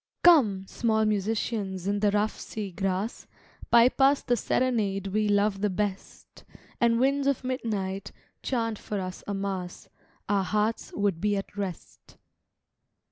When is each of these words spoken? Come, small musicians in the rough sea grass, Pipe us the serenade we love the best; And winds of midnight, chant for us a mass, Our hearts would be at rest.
Come, 0.23 0.65
small 0.65 1.05
musicians 1.05 1.85
in 1.85 1.99
the 1.99 2.09
rough 2.09 2.39
sea 2.39 2.71
grass, 2.71 3.27
Pipe 3.69 4.01
us 4.01 4.23
the 4.23 4.35
serenade 4.35 5.05
we 5.05 5.29
love 5.29 5.61
the 5.61 5.69
best; 5.69 6.43
And 6.79 6.99
winds 6.99 7.27
of 7.27 7.43
midnight, 7.43 8.11
chant 8.41 8.79
for 8.79 8.99
us 8.99 9.23
a 9.27 9.35
mass, 9.35 9.89
Our 10.27 10.43
hearts 10.43 10.91
would 10.95 11.21
be 11.21 11.37
at 11.37 11.55
rest. 11.55 12.17